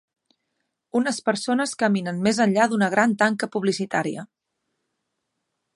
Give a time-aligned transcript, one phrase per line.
[0.99, 4.29] Unes persones caminen més enllà d'una gran tanca publicitària.